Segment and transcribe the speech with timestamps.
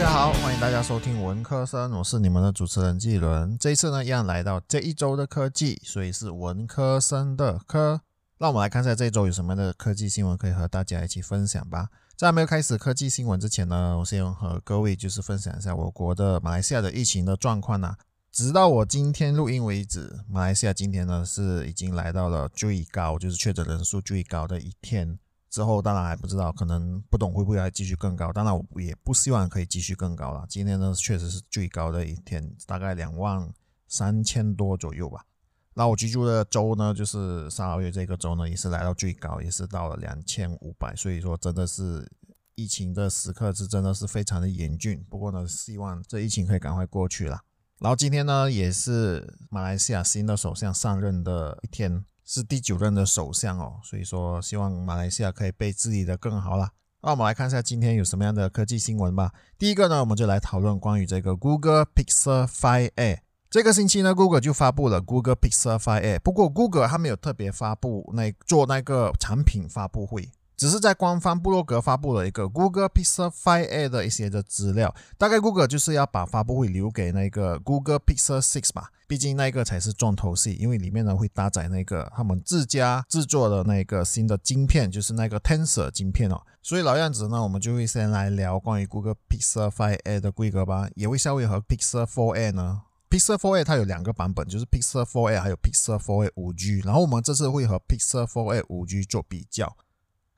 [0.00, 3.58] 大家好，欢迎大家收听文科生，我是你们的主持人季伦。
[3.58, 8.00] 这一次呢，一样来到这一周的科技，所以是文科生的科。
[8.38, 11.90] 让我们来看一下这一周有什么样的科技新闻可以和大家一起分享吧。
[12.16, 17.94] 在没有开始科技新闻之前呢，我先和各位就是分享一下我国的马来西亚的疫情的状况呢。
[18.32, 25.18] 直到我今天录音为止，马来西亚今天呢是已经来到了最高，就是确诊人数最高的一天。
[25.50, 28.32] 之后当然还不知道，可能不懂会不会还继续更高。
[28.32, 30.46] 当然我也不希望可以继续更高了。
[30.48, 33.52] 今天呢确实是最高的一天，大概两万
[33.88, 35.24] 三千多左右吧。
[35.74, 40.94] 那我居住的州呢，就是沙劳越这个州呢，也是来到最高，也是到了两千五百。
[40.94, 42.08] 所以说真的是
[42.54, 45.04] 疫情的时刻是真的是非常的严峻。
[45.08, 47.40] 不过呢，希望这疫情可以赶快过去了。
[47.78, 56.70] 然后今天呢，也是马来西亚新的首相上任的一天，是第九任的首相哦，所以说希望马来西亚可以被治理的更好啦。
[57.02, 59.32] 那我们来看一下今天有什么样的科技新闻吧。
[59.58, 63.18] 第一个呢，我们就来讨论关于这个 Google Pixel 5a。
[63.50, 70.30] 这个星期呢，Google 就发布了 Google Pixel 5a，不过 Google 它没有特别发布那做那个产品发布会。
[70.60, 86.38] 只是在官方部落格发布了一个 Google Pixel 5a 的一些的资料，大概 Google 就是要把发布会留给那个 Google Pixel 6吧，毕竟那个才是重头戏，因为里面呢会搭载那个他们自家制作的那个新的晶片，就是那个 Tensor 晶片哦。
[86.62, 97.78] 所以老样子呢，我们就会先来聊关于 Google Pixel 5a 的规格吧，也会稍微和 Pixel 4a 呢，Pixel 4a 它有两个版本，就是 Pixel 4a 还有 Pixel 4a 5G，然后我们这次会和
[97.88, 99.74] Pixel 4a 5G 做比较。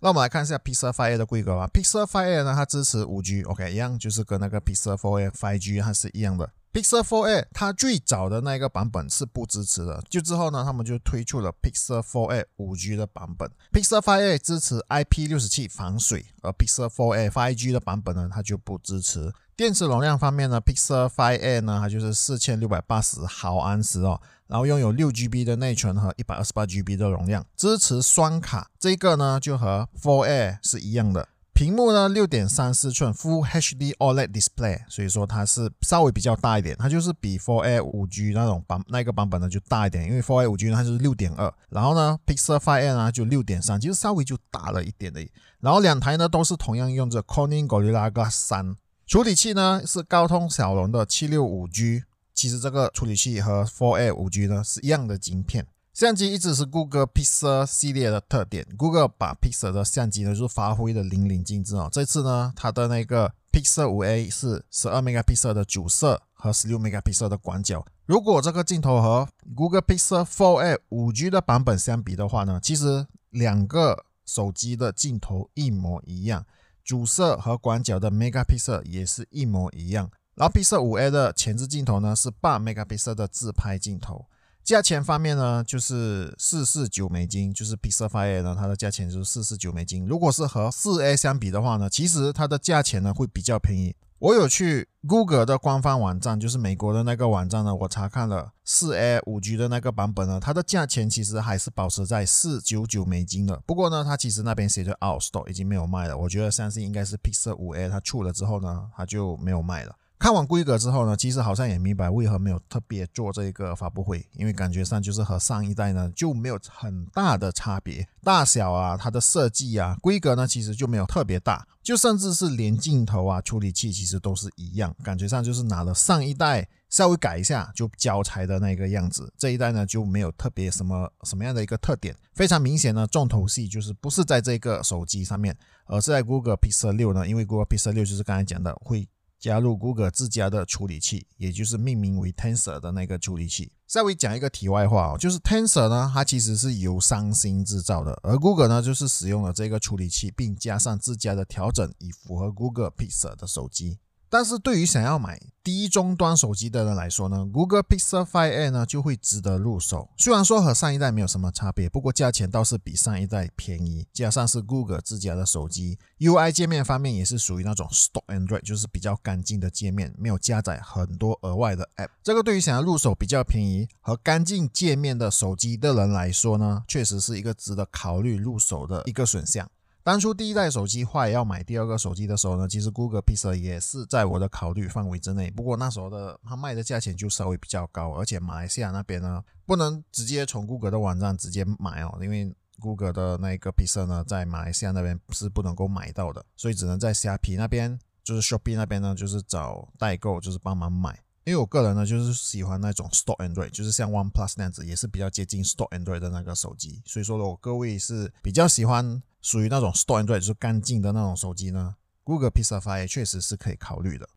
[0.00, 1.68] 那我们来看一下 Pixel 5a 的规格吧。
[1.72, 6.50] Pixel 5a 呢，它支持 5G，OK，一样就是跟那个 Pixel 4a 5G 它是一样的。
[6.72, 13.50] Pixel 4a 它最早的那个版本是不支持的，就之后呢，他们就推出了 Pixel 4a 5G 的版本。
[13.72, 19.32] Pixel 5a 支持 IP67 防水，而 Pixel 4a 5G 的版本呢，它就不支持。
[19.56, 24.18] 电池容量方面呢，Pixel 5a 呢，它就是四千六百八十毫安时哦。
[24.50, 28.68] 然后拥有六 GB 的内存和一百二十八 GB 的容量，支持双卡。
[28.80, 31.28] 这个呢就和 Four ai 是一样的。
[31.52, 36.74] 屏幕呢六点三四寸 Full HD OLED Display，所以说它是稍微比较大一点。
[36.76, 45.24] 它就是比 Four A 五 G 那种版那个版本呢就大一点，因为 Four A 五 G 它就是六点二，然后呢 Pixel 5a 呢就六点三，其实稍微就大了一点的。
[45.60, 48.74] 然后两台呢都是同样用着 Corning Gorilla Glass 三，
[49.06, 52.02] 处理器呢是高通骁龙的七六五 G。
[52.40, 55.66] 其实这个处理器和 4A 5G 呢是一样的晶片。
[55.92, 61.90] 相机一直是 Google Pixel 系列的特点，Google 把 Pixel 的相机呢就发挥的淋漓尽致哦。
[61.92, 67.84] 这次呢，它的那个 Pixel 5a 是十二 megapixel 的主摄和十六 megapixel 的广角。
[68.06, 76.46] 如果这个镜头和 Google Pixel 4a 5G 的版本相比的话呢，其实两个手机的镜头一模一样，
[76.82, 80.10] 主摄和广角的 megapixel 也是一模一样。
[80.40, 84.24] 然后 Pixel 5a 的前置镜头呢是八 megapixel 的自拍镜头，
[84.64, 90.06] 价钱方面呢就是四四九美金，就是 Pixel 5a 呢它的价钱就是四四九美金。
[90.06, 93.94] 如果是和 4a 相比的话呢，其实它的价钱呢会比较便宜。
[94.18, 103.62] 我有去 Google 的官方网站，就是美国的那个网站呢，我查看了 4a 5G 的那个版本呢，它的价钱其实还是保持在四九九美金的。
[103.66, 106.16] 不过呢，它其实那边写着 out store 已经没有卖了。
[106.16, 109.94] 我觉得相信应该是 Pixel 5a 它出了之后呢，它就没有卖了。
[110.20, 135.56] 看完规格之后呢，其实好像也明白为何没有特别做这个发布会，因为感觉上就是和上一代呢就没有很大的差别，大小啊，它的设计啊，规格呢其实就没有特别大，就甚至是连镜头啊、处理器其实都是一样，感觉上就是拿了上一代稍微改一下就交差的那个样子，这一代呢就没有特别什么什么样的一个特点，非常明显呢，重头戏就是不是在这个手机上面，
[135.86, 139.08] 而是在 Google Pixel 六呢，因为 Google Pixel 六就是刚才讲的会。
[139.40, 143.72] 加入 Google 自家的处理器，也就是命名为 Tensor 的那个处理器。
[143.88, 153.98] 稍微讲一个题外话哦，就是 Tensor 呢，它其实是由三星制造的，而 Google 呢就是使用了这个处理器，并加上自家的调整，以符合 Google Pixel 的手机。
[154.30, 160.08] 但是对于想要买低终端手机的人来说呢，Google Pixel 5a 呢就会值得入手。
[160.16, 164.06] 虽然说和上一代没有什么差别，不过价钱倒是比上一代便宜。
[164.12, 172.10] 加上是 Google 自家的手机，UI 界面方面也是属于那种 Stock Android，就是比较干净的界面，没有加载很多额外的 App。
[172.22, 179.68] 这个对于想要入手比较便宜和干净界面的手机的人来说呢，确实是一个值得考虑入手的一个选项。
[180.02, 185.50] 当初第一代手机坏要买第二个手机的时候呢，其实 Google Pixel 也是在我的考虑范围之内。
[185.50, 201.18] 不过那时候的它卖的价钱就稍微比较高，而且马来西亚那边呢不能直接从 Google 的网站直接买哦，因为 Google 的那个 Pixel 呢在马来西亚那边是不能够买到的，所以只能在虾皮那边就是 Shopee 那边呢，就是找代购，就是帮忙买。
[201.44, 207.02] 因为我个人呢，就是喜欢那种 Store Android，就是像 One Plus 那样子，也是比较接近 Store Android 的那个手机。
[207.06, 214.28] 所以说，如果各位是比较喜欢属于那种 Store Android，就是干净的那种手机呢，Google Pixel 也确实是可以考虑的。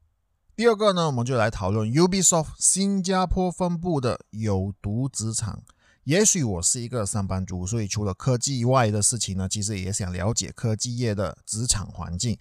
[0.55, 5.63] 第二个呢，我们就来讨论 Ubisoft 新加坡分部的有毒职场。
[6.05, 12.37] 也许我是一个上班族，所以除了科技以外的事情呢，其实也想了解科技业的职场环境。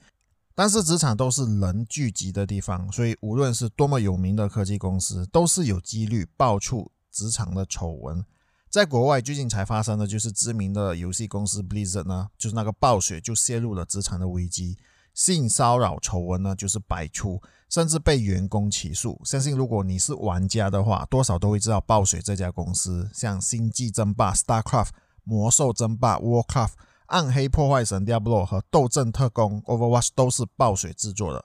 [0.55, 8.25] 但是职场都是人聚集的地方，所以无论是多么有名的科技公司，都是有几率爆出职场的丑闻。
[8.69, 14.79] 在国外最近才发生的就是知名的游戏公司 Blizzard 呢，就是那个暴雪就泄露了职场的危机，
[15.13, 19.21] 性骚扰丑闻呢就是百出，甚至被员工起诉。
[19.25, 24.89] 相信如果你是玩家的话，多少都会知道暴雪这家公司，像星际争霸 （StarCraft）、
[25.25, 26.73] 魔兽争霸 （Warcraft）。
[27.12, 31.44] 暗黑破坏神 Diablo 和斗阵特工 Overwatch 都是暴雪制作的。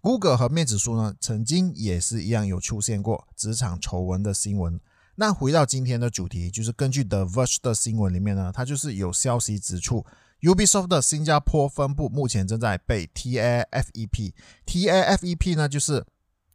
[0.00, 4.80] Google 和面子书呢，曾经也是一样有出现过职场丑闻的新闻。
[5.16, 10.06] 那回到今天的主题，就是根据 The Verge 的新闻里面呢，它就是有消息指出
[10.42, 14.36] ，Ubisoft 的新加坡分部目前正在被 TAFEP，TAFEP
[15.56, 16.06] 呢就是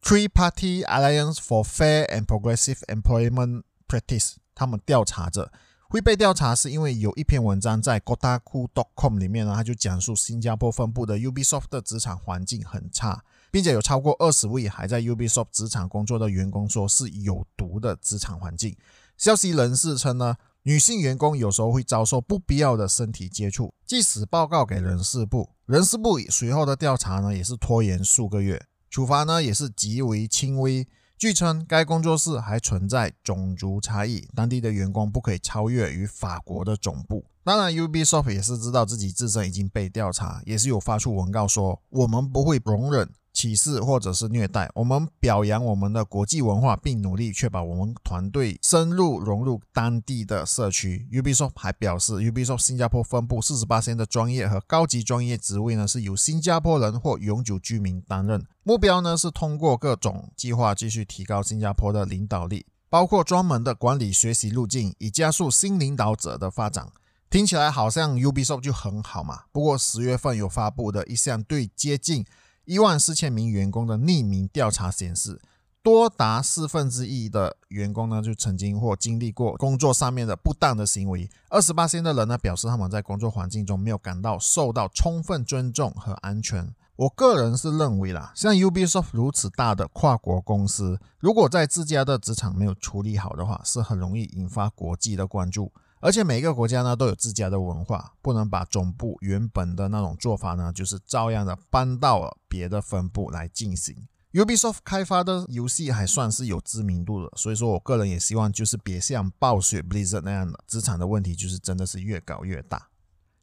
[0.02, 5.52] Three Party Alliance for Fair and Progressive Employment Practice，他们调查着。
[5.94, 18.76] 会被调查是因为有一篇文章在 Gotaku.com 里面呢，他就讲述新加坡分部的 Ubisoft 的职场环境很差，并且有超过二十位还在 Ubisoft 职场工作的员工说是有毒的职场环境。
[19.20, 30.88] 消息人士称呢，女性员工有时候会遭受不必要的身体接触，即使报告给人事部，人事部随后的调查呢也是拖延数个月，处罚呢也是极为轻微。
[31.24, 37.24] 据称，该工作室还存在种族差异，当地的员工不可以超越于法国的总部。
[37.46, 43.10] 当然，Ubisoft 也是知道自己自身已经被调查，也是有发出文告说，我们不会容忍。
[43.34, 51.08] 歧视或者是虐待，我们表扬我们的国际文化，并努力确保我们团队深入融入当地的社区。
[51.12, 58.46] Ubisoft 还表示，Ubisoft 新加坡分部四十八线的专业和高级专业职位呢，是由新加坡人或永久居民担任。
[58.62, 66.88] 目标呢是通过各种计划继续提高新加坡的领导力，包括专门的管理学习路径，以加速新领导者的发展。
[67.32, 69.46] 听起来好像 Ubisoft 就很好嘛。
[69.52, 72.24] 不过十月份有发布的一项对接近。
[72.66, 75.42] 一万四千名员工的匿名调查显示，
[75.82, 81.30] 多达四分之一的员工呢，就曾经或经历过工作上面的不当的行为。
[81.50, 86.74] 二十八的人呢，表示他们在工作环境中没有感到受到充分尊重和安全。
[86.96, 95.74] 我个人是认为啦，像 Ubisoft 如此大的跨国公司，如果在自家的职场没有处理好的话，是很容易引发国际的关注。
[96.04, 103.96] 而且每一个国家呢都有自家的文化，不能把总部原本的那种做法呢，就是照样的搬到了别的分部来进行。
[104.34, 112.90] Ubisoft 开发的游戏还算是有知名度的，所以说我个人也希望就是别像暴雪 Blizzard 那样的资产的问题，就是真的是越搞越大。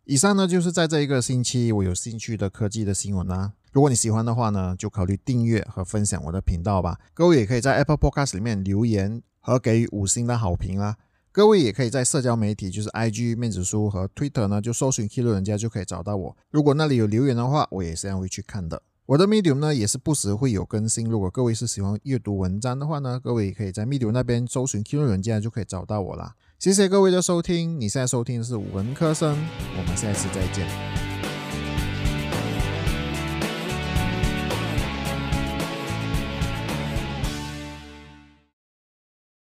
[0.05, 3.55] 以上呢就是在这一个星期我有兴趣的科技的新闻啦。
[3.73, 7.01] 如果你喜欢的话呢，就考虑订阅和分享我的频道吧。
[7.15, 10.99] 各位也可以在 Apple Podcast 里面留言和给予五星的好评啦。
[11.33, 16.37] 各位也可以在社交媒体，就是 IG、面子书和 Twitter 呢，就搜寻 Kilo 人家就可以找到我。
[16.51, 18.83] 如果那里有留言的话，我也是会去看的。
[19.07, 21.09] 我的 Medium 呢，也是不时会有更新。
[21.09, 26.35] 如果各位是喜欢阅读文章的话呢，各位也可以在 Medium 那边搜寻 Kilo 人家就可以找到我啦。
[26.59, 29.39] 谢谢各位的收听，你现在收听的是文科生，
[29.79, 31.00] 我们下次再见。